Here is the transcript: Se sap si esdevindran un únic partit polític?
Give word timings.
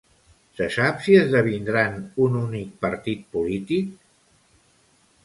Se 0.59 0.67
sap 0.75 1.03
si 1.07 1.17
esdevindran 1.19 1.99
un 2.29 2.39
únic 2.39 2.71
partit 2.87 3.23
polític? 3.37 3.93